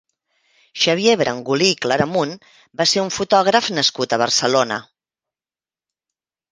[0.83, 2.33] Xavier Brangulí i Claramunt
[2.81, 4.83] va ser un fotògraf nascut a Barcelona.